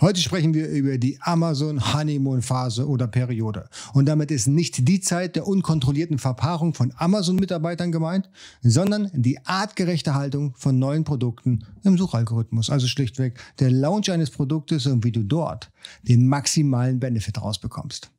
Heute 0.00 0.18
sprechen 0.22 0.54
wir 0.54 0.66
über 0.68 0.96
die 0.96 1.18
Amazon 1.20 1.92
Honeymoon 1.92 2.40
Phase 2.40 2.88
oder 2.88 3.06
Periode. 3.06 3.68
Und 3.92 4.06
damit 4.06 4.30
ist 4.30 4.46
nicht 4.46 4.88
die 4.88 5.00
Zeit 5.00 5.36
der 5.36 5.46
unkontrollierten 5.46 6.18
Verpaarung 6.18 6.72
von 6.72 6.94
Amazon-Mitarbeitern 6.96 7.92
gemeint, 7.92 8.30
sondern 8.62 9.10
die 9.12 9.44
artgerechte 9.44 10.14
Haltung 10.14 10.54
von 10.56 10.78
neuen 10.78 11.04
Produkten 11.04 11.66
im 11.84 11.98
Suchalgorithmus. 11.98 12.70
Also 12.70 12.86
schlichtweg 12.86 13.38
der 13.58 13.70
Launch 13.70 14.10
eines 14.10 14.30
Produktes 14.30 14.86
und 14.86 15.04
wie 15.04 15.12
du 15.12 15.22
dort 15.22 15.70
den 16.00 16.26
maximalen 16.26 16.98
Benefit 16.98 17.42
rausbekommst. 17.42 18.10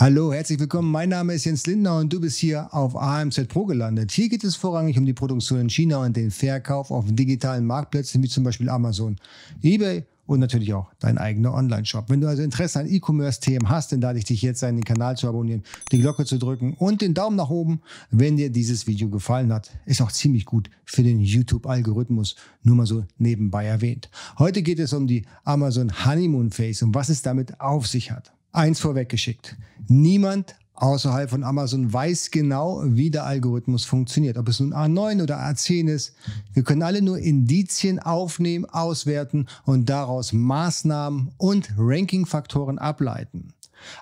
Hallo, 0.00 0.32
herzlich 0.32 0.58
willkommen. 0.58 0.90
Mein 0.90 1.10
Name 1.10 1.34
ist 1.34 1.44
Jens 1.44 1.66
Lindner 1.66 1.98
und 1.98 2.10
du 2.10 2.22
bist 2.22 2.38
hier 2.38 2.72
auf 2.72 2.96
AMZ 2.96 3.48
Pro 3.48 3.66
gelandet. 3.66 4.10
Hier 4.12 4.30
geht 4.30 4.44
es 4.44 4.56
vorrangig 4.56 4.96
um 4.96 5.04
die 5.04 5.12
Produktion 5.12 5.60
in 5.60 5.68
China 5.68 5.98
und 5.98 6.16
den 6.16 6.30
Verkauf 6.30 6.90
auf 6.90 7.04
digitalen 7.06 7.66
Marktplätzen 7.66 8.22
wie 8.22 8.28
zum 8.28 8.42
Beispiel 8.42 8.70
Amazon, 8.70 9.16
eBay 9.62 10.06
und 10.24 10.40
natürlich 10.40 10.72
auch 10.72 10.90
dein 11.00 11.18
eigener 11.18 11.52
Online-Shop. 11.52 12.08
Wenn 12.08 12.22
du 12.22 12.28
also 12.28 12.42
Interesse 12.42 12.80
an 12.80 12.90
E-Commerce-Themen 12.90 13.68
hast, 13.68 13.92
dann 13.92 14.00
lade 14.00 14.18
ich 14.18 14.24
dich 14.24 14.40
jetzt 14.40 14.64
ein, 14.64 14.76
den 14.76 14.84
Kanal 14.84 15.18
zu 15.18 15.28
abonnieren, 15.28 15.64
die 15.92 15.98
Glocke 15.98 16.24
zu 16.24 16.38
drücken 16.38 16.72
und 16.78 17.02
den 17.02 17.12
Daumen 17.12 17.36
nach 17.36 17.50
oben, 17.50 17.82
wenn 18.10 18.38
dir 18.38 18.48
dieses 18.48 18.86
Video 18.86 19.10
gefallen 19.10 19.52
hat. 19.52 19.70
Ist 19.84 20.00
auch 20.00 20.12
ziemlich 20.12 20.46
gut 20.46 20.70
für 20.86 21.02
den 21.02 21.20
YouTube-Algorithmus, 21.20 22.36
nur 22.62 22.76
mal 22.76 22.86
so 22.86 23.04
nebenbei 23.18 23.66
erwähnt. 23.66 24.08
Heute 24.38 24.62
geht 24.62 24.78
es 24.78 24.94
um 24.94 25.06
die 25.06 25.26
Amazon 25.44 25.92
Honeymoon 26.06 26.52
Phase 26.52 26.86
und 26.86 26.94
was 26.94 27.10
es 27.10 27.20
damit 27.20 27.60
auf 27.60 27.86
sich 27.86 28.10
hat. 28.10 28.32
Eins 28.52 28.80
vorweggeschickt. 28.80 29.56
Niemand 29.86 30.56
außerhalb 30.74 31.30
von 31.30 31.44
Amazon 31.44 31.92
weiß 31.92 32.30
genau, 32.30 32.82
wie 32.84 33.10
der 33.10 33.24
Algorithmus 33.24 33.84
funktioniert. 33.84 34.38
Ob 34.38 34.48
es 34.48 34.60
nun 34.60 34.74
A9 34.74 35.22
oder 35.22 35.38
A10 35.38 35.88
ist. 35.88 36.14
Wir 36.52 36.62
können 36.64 36.82
alle 36.82 37.02
nur 37.02 37.18
Indizien 37.18 37.98
aufnehmen, 37.98 38.64
auswerten 38.64 39.46
und 39.64 39.88
daraus 39.88 40.32
Maßnahmen 40.32 41.32
und 41.36 41.70
Rankingfaktoren 41.78 42.78
ableiten. 42.78 43.52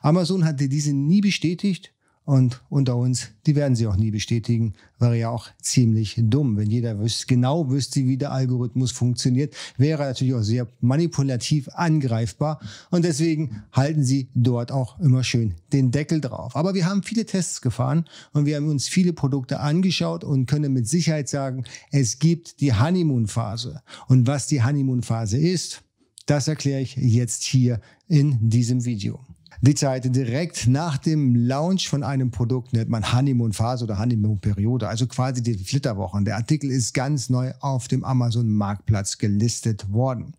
Amazon 0.02 0.44
hatte 0.44 0.68
diese 0.68 0.92
nie 0.92 1.20
bestätigt 1.20 1.92
und 2.28 2.60
unter 2.68 2.94
uns, 2.94 3.30
die 3.46 3.56
werden 3.56 3.74
sie 3.74 3.86
auch 3.86 3.96
nie 3.96 4.10
bestätigen, 4.10 4.74
wäre 4.98 5.16
ja 5.16 5.30
auch 5.30 5.48
ziemlich 5.62 6.16
dumm. 6.18 6.58
Wenn 6.58 6.68
jeder 6.68 6.98
wüsste, 6.98 7.24
genau 7.26 7.70
wüsste, 7.70 8.04
wie 8.04 8.18
der 8.18 8.32
Algorithmus 8.32 8.90
funktioniert, 8.90 9.54
wäre 9.78 10.02
natürlich 10.02 10.34
auch 10.34 10.42
sehr 10.42 10.68
manipulativ 10.82 11.70
angreifbar. 11.72 12.60
Und 12.90 13.06
deswegen 13.06 13.62
halten 13.72 14.04
sie 14.04 14.28
dort 14.34 14.72
auch 14.72 15.00
immer 15.00 15.24
schön 15.24 15.54
den 15.72 15.90
Deckel 15.90 16.20
drauf. 16.20 16.54
Aber 16.54 16.74
wir 16.74 16.84
haben 16.84 17.02
viele 17.02 17.24
Tests 17.24 17.62
gefahren 17.62 18.04
und 18.34 18.44
wir 18.44 18.56
haben 18.56 18.68
uns 18.68 18.88
viele 18.88 19.14
Produkte 19.14 19.60
angeschaut 19.60 20.22
und 20.22 20.44
können 20.44 20.74
mit 20.74 20.86
Sicherheit 20.86 21.30
sagen, 21.30 21.64
es 21.92 22.18
gibt 22.18 22.60
die 22.60 22.74
Honeymoon-Phase. 22.74 23.80
Und 24.06 24.26
was 24.26 24.46
die 24.48 24.62
Honeymoon-Phase 24.62 25.38
ist, 25.38 25.80
das 26.26 26.46
erkläre 26.46 26.82
ich 26.82 26.94
jetzt 26.94 27.42
hier 27.42 27.80
in 28.06 28.50
diesem 28.50 28.84
Video. 28.84 29.18
Die 29.60 29.74
Zeit 29.74 30.14
direkt 30.14 30.68
nach 30.68 30.98
dem 30.98 31.34
Launch 31.34 31.88
von 31.88 32.04
einem 32.04 32.30
Produkt 32.30 32.72
nennt 32.72 32.90
man 32.90 33.12
Honeymoon-Phase 33.12 33.84
oder 33.84 33.98
Honeymoon-Periode, 33.98 34.88
also 34.88 35.08
quasi 35.08 35.42
die 35.42 35.54
Flitterwochen. 35.54 36.24
Der 36.24 36.36
Artikel 36.36 36.70
ist 36.70 36.94
ganz 36.94 37.28
neu 37.28 37.52
auf 37.58 37.88
dem 37.88 38.04
Amazon-Marktplatz 38.04 39.18
gelistet 39.18 39.90
worden. 39.92 40.34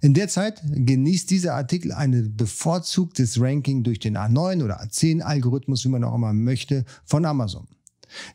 In 0.00 0.14
der 0.14 0.28
Zeit 0.28 0.62
genießt 0.72 1.28
dieser 1.30 1.54
Artikel 1.54 1.90
ein 1.90 2.36
bevorzugtes 2.36 3.40
Ranking 3.40 3.82
durch 3.82 3.98
den 3.98 4.16
A9 4.16 4.62
oder 4.62 4.80
A10-Algorithmus, 4.84 5.84
wie 5.84 5.88
man 5.88 6.04
auch 6.04 6.14
immer 6.14 6.32
möchte, 6.32 6.84
von 7.04 7.24
Amazon. 7.24 7.66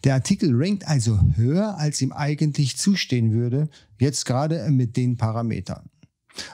Der 0.03 0.15
Artikel 0.15 0.51
rankt 0.53 0.85
also 0.85 1.17
höher, 1.35 1.77
als 1.77 2.01
ihm 2.01 2.11
eigentlich 2.11 2.75
zustehen 2.77 3.31
würde, 3.31 3.69
jetzt 3.97 4.25
gerade 4.25 4.69
mit 4.69 4.97
den 4.97 5.15
Parametern. 5.15 5.89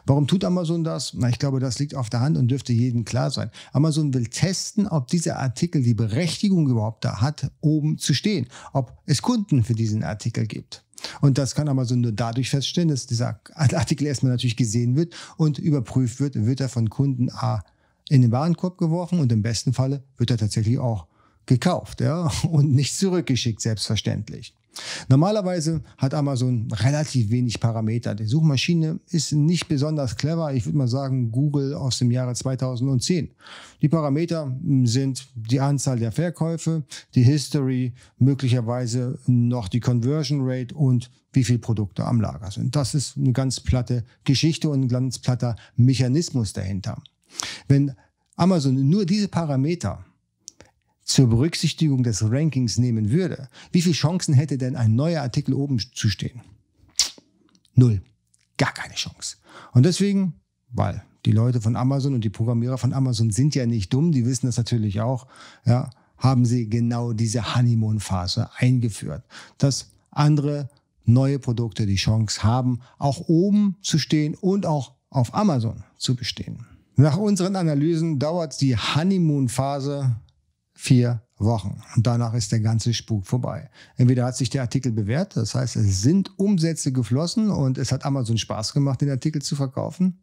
Warum 0.06 0.28
tut 0.28 0.44
Amazon 0.44 0.84
das? 0.84 1.14
Na, 1.14 1.30
ich 1.30 1.40
glaube, 1.40 1.60
das 1.60 1.80
liegt 1.80 1.96
auf 1.96 2.10
der 2.10 2.22
Hand 2.22 2.38
und 2.38 2.50
dürfte 2.50 2.74
jedem 2.74 3.06
klar 3.06 3.32
sein. 3.32 3.50
Amazon 3.72 4.14
will 4.14 4.28
testen, 4.28 4.88
ob 4.88 5.08
dieser 5.08 5.40
Artikel 5.40 5.82
die 5.84 5.94
Berechtigung 5.94 6.68
überhaupt 6.68 7.06
da 7.06 7.22
hat, 7.22 7.52
oben 7.62 7.98
zu 7.98 8.14
stehen, 8.14 8.48
ob 8.74 8.98
es 9.06 9.22
Kunden 9.22 9.64
für 9.64 9.74
diesen 9.74 10.04
Artikel 10.04 10.48
gibt. 10.48 10.84
Und 11.22 11.38
das 11.38 11.56
kann 11.56 11.70
Amazon 11.70 12.02
nur 12.02 12.12
dadurch 12.12 12.50
feststellen, 12.50 12.90
dass 12.90 13.06
dieser 13.06 13.40
Artikel 13.54 14.06
erstmal 14.06 14.34
natürlich 14.34 14.58
gesehen 14.58 14.96
wird 14.96 15.16
und 15.38 15.58
überprüft 15.58 16.20
wird, 16.20 16.36
wird 16.36 16.60
er 16.60 16.70
von 16.70 16.90
Kunden 16.90 17.30
A 17.32 17.64
in 18.10 18.22
den 18.22 18.32
Warenkorb 18.32 18.78
geworfen 18.78 19.20
und 19.20 19.32
im 19.32 19.42
besten 19.42 19.72
Falle 19.74 20.04
wird 20.18 20.32
er 20.32 20.38
tatsächlich 20.38 20.80
auch 20.80 21.08
gekauft 21.46 22.02
ja, 22.02 22.32
und 22.50 22.74
nicht 22.74 22.98
zurückgeschickt, 22.98 23.62
selbstverständlich. 23.62 24.54
Normalerweise 25.08 25.82
hat 25.98 26.14
Amazon 26.14 26.68
relativ 26.72 27.30
wenig 27.30 27.60
Parameter. 27.60 28.16
Die 28.16 28.26
Suchmaschine 28.26 29.00
ist 29.10 29.32
nicht 29.32 29.68
besonders 29.68 30.16
clever. 30.16 30.54
Ich 30.54 30.66
würde 30.66 30.78
mal 30.78 30.88
sagen, 30.88 31.32
Google 31.32 31.74
aus 31.74 32.00
dem 32.00 32.12
Jahre 32.12 32.34
2010. 32.34 33.32
Die 33.82 33.90
Parameter 33.90 34.56
sind 34.84 35.28
die 35.36 35.60
Anzahl 35.60 36.00
der 36.00 36.12
Verkäufe, 36.12 36.84
die 37.16 37.24
History, 37.24 37.94
möglicherweise 38.18 39.20
noch 39.26 39.68
die 39.68 39.80
Conversion 39.80 40.42
Rate 40.44 40.76
und 40.76 41.10
wie 41.34 41.44
viele 41.44 41.60
Produkte 41.60 42.06
am 42.06 42.22
Lager 42.22 42.52
sind. 42.52 42.76
Das 42.76 42.96
ist 42.96 43.18
eine 43.18 43.34
ganz 43.34 43.60
platte 43.60 44.04
Geschichte 44.24 44.70
und 44.70 44.82
ein 44.82 44.88
ganz 44.88 45.20
platter 45.20 45.56
Mechanismus 45.76 46.54
dahinter. 46.54 47.02
Wenn 47.68 47.94
Amazon 48.36 48.90
nur 48.90 49.06
diese 49.06 49.28
Parameter 49.28 50.06
zur 51.10 51.28
Berücksichtigung 51.28 52.04
des 52.04 52.30
Rankings 52.30 52.78
nehmen 52.78 53.10
würde, 53.10 53.50
wie 53.72 53.82
viele 53.82 53.96
Chancen 53.96 54.36
hätte 54.36 54.60
denn 54.60 54.76
ein 54.76 54.96
neuer 54.96 55.24
Artikel 55.24 55.56
oben 55.56 55.80
zu 55.80 56.08
stehen? 56.08 56.42
Null. 57.74 58.04
Gar 58.58 58.74
keine 58.74 58.94
Chance. 58.94 59.38
Und 59.74 59.88
deswegen, 59.88 60.34
weil 60.70 61.04
die 61.26 61.32
Leute 61.32 61.62
von 61.62 61.76
Amazon 61.76 62.14
und 62.14 62.24
die 62.24 62.30
Programmierer 62.30 62.78
von 62.78 62.94
Amazon 62.94 63.32
sind 63.32 63.56
ja 63.56 63.66
nicht 63.66 63.92
dumm, 63.92 64.12
die 64.12 64.24
wissen 64.26 64.46
das 64.46 64.58
natürlich 64.58 65.02
auch, 65.02 65.26
ja, 65.66 65.90
haben 66.18 66.46
sie 66.46 66.70
genau 66.70 67.14
diese 67.14 67.56
Honeymoon-Phase 67.56 68.52
eingeführt, 68.58 69.24
dass 69.58 69.90
andere 70.12 70.70
neue 71.06 71.40
Produkte 71.40 71.88
die 71.88 71.96
Chance 71.96 72.44
haben, 72.44 72.82
auch 73.00 73.28
oben 73.28 73.78
zu 73.82 73.98
stehen 73.98 74.36
und 74.36 74.68
auch 74.68 74.94
auf 75.10 75.34
Amazon 75.34 75.84
zu 75.98 76.16
bestehen. 76.16 76.68
Nach 76.98 77.18
unseren 77.18 77.56
Analysen 77.56 78.20
dauert 78.20 78.62
die 78.62 78.78
Honeymoon-Phase 78.78 80.18
vier 80.80 81.22
Wochen. 81.38 81.82
Und 81.96 82.08
danach 82.08 82.34
ist 82.34 82.54
der 82.54 82.62
ganze 82.62 82.94
Spuk 82.94 83.28
vorbei. 83.28 83.70
Entweder 83.98 84.26
hat 84.26 84.38
sich 84.38 84.50
der 84.50 84.62
Artikel 84.62 84.94
bewährt, 84.94 85.36
das 85.36 85.54
heißt, 85.54 85.76
es 85.76 86.02
sind 86.02 86.40
Umsätze 86.40 86.94
geflossen 86.94 87.50
und 87.50 87.78
es 87.78 87.92
hat 87.92 88.06
Amazon 88.06 88.38
Spaß 88.38 88.74
gemacht, 88.74 89.02
den 89.02 89.10
Artikel 89.10 89.42
zu 89.42 89.58
verkaufen, 89.58 90.22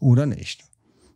oder 0.00 0.24
nicht. 0.24 0.64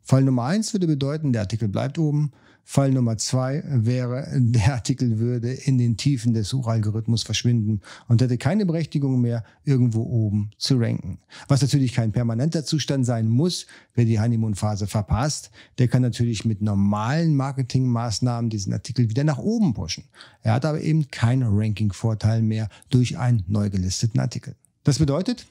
Fall 0.03 0.25
Nummer 0.25 0.45
eins 0.45 0.73
würde 0.73 0.87
bedeuten, 0.87 1.33
der 1.33 1.43
Artikel 1.43 1.69
bleibt 1.69 1.99
oben. 1.99 2.33
Fall 2.65 2.93
Nummer 2.93 3.19
zwei 3.19 3.63
wäre, 3.67 4.29
der 4.35 4.75
Artikel 4.75 5.19
würde 5.19 5.53
in 5.53 5.79
den 5.79 5.97
Tiefen 5.97 6.33
des 6.33 6.49
Suchalgorithmus 6.49 7.25
verschwinden 7.25 7.81
und 8.09 8.23
hätte 8.23 8.39
keine 8.39 8.67
Berechtigung 8.67 9.21
mehr, 9.21 9.45
irgendwo 9.65 10.03
oben 10.03 10.51
zu 10.59 10.77
ranken. 10.79 11.19
Was 11.49 11.61
natürlich 11.62 11.93
kein 11.93 12.12
permanenter 12.12 12.65
Zustand 12.65 13.05
sein 13.05 13.29
muss. 13.29 13.67
Wer 13.95 14.05
die 14.05 14.21
Honeymoon-Phase 14.21 14.87
verpasst, 14.87 15.51
der 15.79 15.89
kann 15.89 16.03
natürlich 16.03 16.45
mit 16.45 16.62
normalen 16.62 17.35
Marketingmaßnahmen 17.35 18.49
diesen 18.49 18.73
Artikel 18.73 19.11
wieder 19.11 19.25
nach 19.25 19.39
oben 19.39 19.75
pushen. 19.75 20.05
Er 20.43 20.55
hat 20.55 20.65
aber 20.65 20.81
eben 20.81 21.11
keinen 21.11 21.59
Ranking-Vorteil 21.59 22.43
mehr 22.43 22.69
durch 22.91 23.19
einen 23.19 23.45
neu 23.49 23.71
gelisteten 23.71 24.21
Artikel. 24.21 24.55
Das 24.85 24.99
bedeutet, 24.99 25.47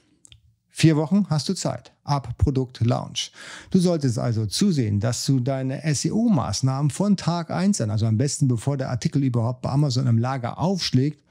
Vier 0.74 0.96
Wochen 0.96 1.26
hast 1.28 1.50
du 1.50 1.54
Zeit 1.54 1.92
ab 2.02 2.36
Produkt 2.38 2.80
Launch. 2.80 3.30
Du 3.70 3.78
solltest 3.78 4.18
also 4.18 4.46
zusehen, 4.46 5.00
dass 5.00 5.24
du 5.26 5.38
deine 5.38 5.82
SEO-Maßnahmen 5.84 6.90
von 6.90 7.18
Tag 7.18 7.50
1 7.50 7.82
an, 7.82 7.90
also 7.90 8.06
am 8.06 8.16
besten 8.16 8.48
bevor 8.48 8.78
der 8.78 8.88
Artikel 8.88 9.22
überhaupt 9.22 9.60
bei 9.60 9.68
Amazon 9.68 10.06
im 10.06 10.16
Lager 10.16 10.58
aufschlägt, 10.58 11.22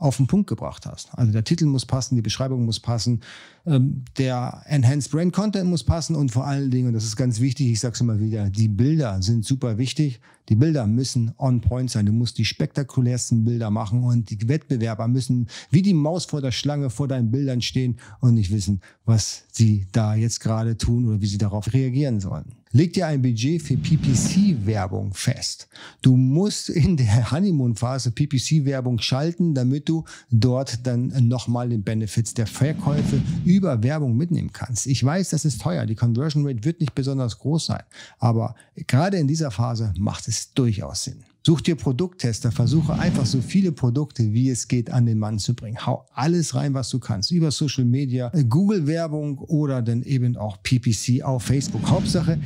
auf 0.00 0.16
den 0.16 0.26
Punkt 0.26 0.48
gebracht 0.48 0.86
hast. 0.86 1.10
Also 1.12 1.30
der 1.30 1.44
Titel 1.44 1.66
muss 1.66 1.84
passen, 1.84 2.16
die 2.16 2.22
Beschreibung 2.22 2.64
muss 2.64 2.80
passen, 2.80 3.20
ähm, 3.66 4.02
der 4.16 4.62
Enhanced 4.64 5.12
Brand 5.12 5.32
Content 5.32 5.68
muss 5.68 5.84
passen 5.84 6.16
und 6.16 6.32
vor 6.32 6.46
allen 6.46 6.70
Dingen, 6.70 6.88
und 6.88 6.94
das 6.94 7.04
ist 7.04 7.16
ganz 7.16 7.38
wichtig, 7.38 7.68
ich 7.68 7.80
sage 7.80 7.94
es 7.94 8.00
immer 8.00 8.18
wieder, 8.18 8.48
die 8.48 8.68
Bilder 8.68 9.20
sind 9.20 9.44
super 9.44 9.78
wichtig. 9.78 10.20
Die 10.48 10.56
Bilder 10.56 10.86
müssen 10.86 11.32
on 11.38 11.60
point 11.60 11.90
sein. 11.90 12.06
Du 12.06 12.12
musst 12.12 12.38
die 12.38 12.44
spektakulärsten 12.44 13.44
Bilder 13.44 13.70
machen 13.70 14.02
und 14.02 14.30
die 14.30 14.48
Wettbewerber 14.48 15.06
müssen 15.06 15.46
wie 15.70 15.82
die 15.82 15.94
Maus 15.94 16.24
vor 16.24 16.40
der 16.40 16.50
Schlange 16.50 16.90
vor 16.90 17.06
deinen 17.06 17.30
Bildern 17.30 17.60
stehen 17.60 17.98
und 18.20 18.34
nicht 18.34 18.50
wissen, 18.50 18.80
was 19.04 19.44
sie 19.52 19.86
da 19.92 20.14
jetzt 20.14 20.40
gerade 20.40 20.76
tun 20.76 21.06
oder 21.06 21.20
wie 21.20 21.26
sie 21.26 21.38
darauf 21.38 21.72
reagieren 21.72 22.18
sollen. 22.18 22.59
Leg 22.72 22.92
dir 22.92 23.08
ein 23.08 23.20
Budget 23.20 23.60
für 23.60 23.76
PPC-Werbung 23.76 25.12
fest. 25.12 25.66
Du 26.02 26.16
musst 26.16 26.68
in 26.68 26.96
der 26.96 27.32
Honeymoon-Phase 27.32 28.12
PPC-Werbung 28.12 29.00
schalten, 29.00 29.54
damit 29.54 29.88
du 29.88 30.04
dort 30.30 30.86
dann 30.86 31.08
nochmal 31.26 31.68
den 31.68 31.82
Benefits 31.82 32.32
der 32.32 32.46
Verkäufe 32.46 33.20
über 33.44 33.82
Werbung 33.82 34.16
mitnehmen 34.16 34.52
kannst. 34.52 34.86
Ich 34.86 35.02
weiß, 35.02 35.30
das 35.30 35.44
ist 35.44 35.60
teuer. 35.60 35.84
Die 35.84 35.96
Conversion 35.96 36.46
Rate 36.46 36.62
wird 36.62 36.80
nicht 36.80 36.94
besonders 36.94 37.40
groß 37.40 37.66
sein. 37.66 37.82
Aber 38.20 38.54
gerade 38.86 39.16
in 39.16 39.26
dieser 39.26 39.50
Phase 39.50 39.92
macht 39.98 40.28
es 40.28 40.52
durchaus 40.54 41.02
Sinn. 41.02 41.24
Such 41.50 41.62
dir 41.62 41.74
Produkttester, 41.74 42.52
versuche 42.52 42.94
einfach 42.94 43.26
so 43.26 43.40
viele 43.40 43.72
Produkte, 43.72 44.32
wie 44.32 44.50
es 44.50 44.68
geht, 44.68 44.88
an 44.88 45.04
den 45.04 45.18
Mann 45.18 45.40
zu 45.40 45.52
bringen. 45.52 45.84
Hau 45.84 46.06
alles 46.14 46.54
rein, 46.54 46.74
was 46.74 46.90
du 46.90 47.00
kannst. 47.00 47.32
Über 47.32 47.50
Social 47.50 47.84
Media, 47.84 48.30
Google-Werbung 48.48 49.38
oder 49.38 49.82
dann 49.82 50.04
eben 50.04 50.36
auch 50.36 50.62
PPC 50.62 51.24
auf 51.24 51.42
Facebook. 51.42 51.84
Hauptsache, 51.88 52.38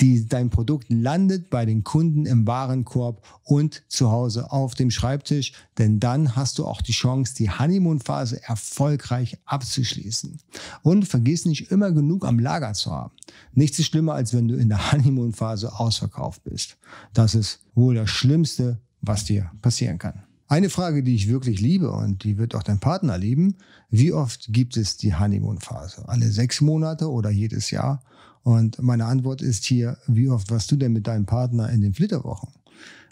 die, 0.00 0.26
dein 0.26 0.50
Produkt 0.50 0.86
landet 0.88 1.50
bei 1.50 1.66
den 1.66 1.84
Kunden 1.84 2.26
im 2.26 2.46
Warenkorb 2.46 3.22
und 3.44 3.82
zu 3.88 4.10
Hause 4.10 4.50
auf 4.50 4.74
dem 4.74 4.90
Schreibtisch, 4.90 5.52
denn 5.78 6.00
dann 6.00 6.36
hast 6.36 6.58
du 6.58 6.66
auch 6.66 6.80
die 6.80 6.92
Chance, 6.92 7.34
die 7.34 7.50
Honeymoon-Phase 7.50 8.42
erfolgreich 8.42 9.38
abzuschließen. 9.44 10.38
Und 10.82 11.06
vergiss 11.06 11.44
nicht 11.44 11.70
immer 11.70 11.92
genug 11.92 12.24
am 12.24 12.38
Lager 12.38 12.72
zu 12.72 12.90
haben. 12.90 13.12
Nichts 13.52 13.78
ist 13.78 13.86
schlimmer, 13.86 14.14
als 14.14 14.32
wenn 14.34 14.48
du 14.48 14.56
in 14.56 14.68
der 14.68 14.92
Honeymoon-Phase 14.92 15.78
ausverkauft 15.78 16.44
bist. 16.44 16.78
Das 17.12 17.34
ist 17.34 17.60
wohl 17.74 17.94
das 17.94 18.10
Schlimmste, 18.10 18.80
was 19.00 19.24
dir 19.24 19.50
passieren 19.62 19.98
kann. 19.98 20.24
Eine 20.48 20.68
Frage, 20.68 21.04
die 21.04 21.14
ich 21.14 21.28
wirklich 21.28 21.60
liebe 21.60 21.92
und 21.92 22.24
die 22.24 22.36
wird 22.36 22.56
auch 22.56 22.64
dein 22.64 22.80
Partner 22.80 23.16
lieben. 23.16 23.54
Wie 23.88 24.12
oft 24.12 24.48
gibt 24.52 24.76
es 24.76 24.96
die 24.96 25.14
Honeymoon-Phase? 25.14 26.08
Alle 26.08 26.28
sechs 26.32 26.60
Monate 26.60 27.08
oder 27.08 27.30
jedes 27.30 27.70
Jahr? 27.70 28.02
Und 28.42 28.82
meine 28.82 29.04
Antwort 29.04 29.42
ist 29.42 29.64
hier, 29.64 29.98
wie 30.06 30.28
oft 30.28 30.50
warst 30.50 30.70
du 30.70 30.76
denn 30.76 30.92
mit 30.92 31.06
deinem 31.06 31.26
Partner 31.26 31.70
in 31.70 31.80
den 31.80 31.94
Flitterwochen? 31.94 32.50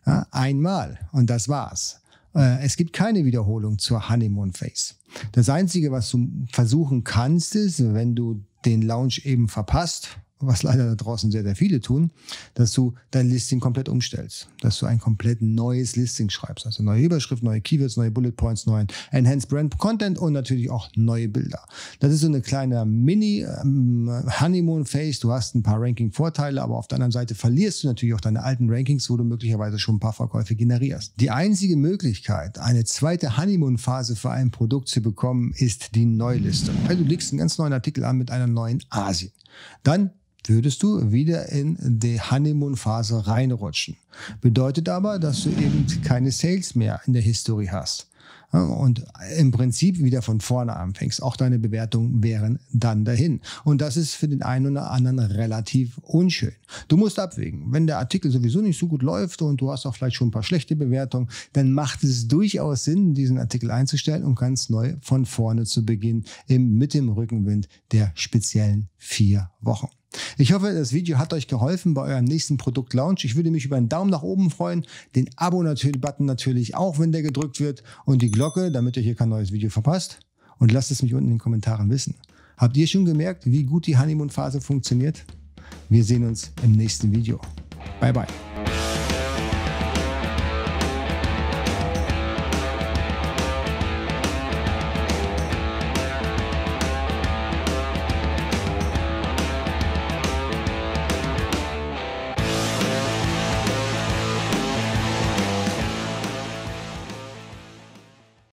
Ja, 0.06 0.26
einmal 0.30 0.98
und 1.12 1.28
das 1.28 1.48
war's. 1.48 2.00
Äh, 2.34 2.64
es 2.64 2.76
gibt 2.76 2.92
keine 2.92 3.24
Wiederholung 3.24 3.78
zur 3.78 4.08
Honeymoon 4.08 4.52
Phase. 4.52 4.94
Das 5.32 5.48
Einzige, 5.48 5.90
was 5.90 6.10
du 6.10 6.28
versuchen 6.52 7.04
kannst, 7.04 7.54
ist, 7.56 7.94
wenn 7.94 8.14
du 8.14 8.42
den 8.64 8.82
Lounge 8.82 9.20
eben 9.24 9.48
verpasst, 9.48 10.18
was 10.40 10.62
leider 10.62 10.86
da 10.86 10.94
draußen 10.94 11.30
sehr, 11.30 11.42
sehr 11.42 11.56
viele 11.56 11.80
tun, 11.80 12.10
dass 12.54 12.72
du 12.72 12.94
dein 13.10 13.28
Listing 13.28 13.60
komplett 13.60 13.88
umstellst. 13.88 14.48
Dass 14.60 14.78
du 14.78 14.86
ein 14.86 14.98
komplett 14.98 15.42
neues 15.42 15.96
Listing 15.96 16.30
schreibst. 16.30 16.66
Also 16.66 16.82
neue 16.82 17.02
Überschrift, 17.02 17.42
neue 17.42 17.60
Keywords, 17.60 17.96
neue 17.96 18.10
Bullet 18.10 18.32
Points, 18.32 18.66
neuen 18.66 18.86
Enhanced 19.10 19.48
Brand 19.48 19.78
Content 19.78 20.18
und 20.18 20.32
natürlich 20.32 20.70
auch 20.70 20.88
neue 20.94 21.28
Bilder. 21.28 21.64
Das 22.00 22.12
ist 22.12 22.20
so 22.20 22.28
eine 22.28 22.40
kleine 22.40 22.84
Mini-Honeymoon-Phase. 22.84 25.08
Ähm, 25.08 25.16
du 25.20 25.32
hast 25.32 25.54
ein 25.54 25.62
paar 25.62 25.80
Ranking-Vorteile, 25.80 26.62
aber 26.62 26.76
auf 26.76 26.88
der 26.88 26.96
anderen 26.96 27.12
Seite 27.12 27.34
verlierst 27.34 27.82
du 27.82 27.88
natürlich 27.88 28.14
auch 28.14 28.20
deine 28.20 28.42
alten 28.42 28.70
Rankings, 28.70 29.10
wo 29.10 29.16
du 29.16 29.24
möglicherweise 29.24 29.78
schon 29.78 29.96
ein 29.96 30.00
paar 30.00 30.12
Verkäufe 30.12 30.54
generierst. 30.54 31.14
Die 31.20 31.30
einzige 31.30 31.76
Möglichkeit, 31.76 32.58
eine 32.58 32.84
zweite 32.84 33.36
Honeymoon-Phase 33.36 34.16
für 34.16 34.30
ein 34.30 34.50
Produkt 34.50 34.88
zu 34.88 35.00
bekommen, 35.00 35.52
ist 35.56 35.94
die 35.94 36.06
Neulistung. 36.06 36.74
Also 36.88 37.02
du 37.02 37.08
legst 37.08 37.32
einen 37.32 37.38
ganz 37.38 37.58
neuen 37.58 37.72
Artikel 37.72 38.04
an 38.04 38.18
mit 38.18 38.30
einer 38.30 38.46
neuen 38.46 38.82
Asien. 38.90 39.32
Dann 39.82 40.10
würdest 40.44 40.82
du 40.82 41.12
wieder 41.12 41.50
in 41.50 41.76
die 41.80 42.20
Honeymoon-Phase 42.20 43.26
reinrutschen. 43.26 43.96
Bedeutet 44.40 44.88
aber, 44.88 45.18
dass 45.18 45.44
du 45.44 45.50
eben 45.50 45.86
keine 46.02 46.32
Sales 46.32 46.74
mehr 46.74 47.00
in 47.06 47.12
der 47.12 47.22
Historie 47.22 47.70
hast. 47.70 48.08
Und 48.50 49.04
im 49.36 49.50
Prinzip 49.50 49.98
wieder 49.98 50.22
von 50.22 50.40
vorne 50.40 50.74
anfängst. 50.74 51.22
Auch 51.22 51.36
deine 51.36 51.58
Bewertungen 51.58 52.22
wären 52.22 52.58
dann 52.72 53.04
dahin. 53.04 53.42
Und 53.64 53.82
das 53.82 53.98
ist 53.98 54.14
für 54.14 54.26
den 54.26 54.40
einen 54.40 54.72
oder 54.72 54.90
anderen 54.90 55.18
relativ 55.18 55.98
unschön. 55.98 56.54
Du 56.88 56.96
musst 56.96 57.18
abwägen. 57.18 57.70
Wenn 57.72 57.86
der 57.86 57.98
Artikel 57.98 58.30
sowieso 58.30 58.62
nicht 58.62 58.78
so 58.78 58.88
gut 58.88 59.02
läuft 59.02 59.42
und 59.42 59.60
du 59.60 59.70
hast 59.70 59.84
auch 59.84 59.94
vielleicht 59.94 60.16
schon 60.16 60.28
ein 60.28 60.32
paar 60.32 60.42
schlechte 60.42 60.76
Bewertungen, 60.76 61.28
dann 61.52 61.72
macht 61.72 62.02
es 62.04 62.26
durchaus 62.26 62.84
Sinn, 62.84 63.12
diesen 63.12 63.38
Artikel 63.38 63.70
einzustellen 63.70 64.24
und 64.24 64.38
ganz 64.38 64.70
neu 64.70 64.94
von 65.02 65.26
vorne 65.26 65.64
zu 65.64 65.84
beginnen, 65.84 66.24
mit 66.48 66.94
dem 66.94 67.10
Rückenwind 67.10 67.68
der 67.92 68.12
speziellen 68.14 68.88
vier 68.96 69.50
Wochen. 69.60 69.88
Ich 70.36 70.52
hoffe, 70.52 70.72
das 70.72 70.92
Video 70.92 71.18
hat 71.18 71.32
euch 71.32 71.48
geholfen 71.48 71.94
bei 71.94 72.02
eurem 72.02 72.24
nächsten 72.24 72.56
Produktlaunch. 72.56 73.24
Ich 73.24 73.36
würde 73.36 73.50
mich 73.50 73.64
über 73.64 73.76
einen 73.76 73.88
Daumen 73.88 74.10
nach 74.10 74.22
oben 74.22 74.50
freuen, 74.50 74.86
den 75.14 75.28
Abo-Button 75.36 76.26
natürlich 76.26 76.74
auch, 76.74 76.98
wenn 76.98 77.12
der 77.12 77.22
gedrückt 77.22 77.60
wird 77.60 77.82
und 78.04 78.22
die 78.22 78.30
Glocke, 78.30 78.70
damit 78.70 78.96
ihr 78.96 79.02
hier 79.02 79.14
kein 79.14 79.28
neues 79.28 79.52
Video 79.52 79.70
verpasst. 79.70 80.20
Und 80.58 80.72
lasst 80.72 80.90
es 80.90 81.02
mich 81.02 81.14
unten 81.14 81.26
in 81.26 81.34
den 81.34 81.38
Kommentaren 81.38 81.90
wissen. 81.90 82.14
Habt 82.56 82.76
ihr 82.76 82.86
schon 82.86 83.04
gemerkt, 83.04 83.46
wie 83.46 83.64
gut 83.64 83.86
die 83.86 83.96
Honeymoon-Phase 83.96 84.60
funktioniert? 84.60 85.24
Wir 85.88 86.02
sehen 86.02 86.24
uns 86.24 86.52
im 86.62 86.72
nächsten 86.72 87.12
Video. 87.12 87.40
Bye 88.00 88.12
bye. 88.12 88.47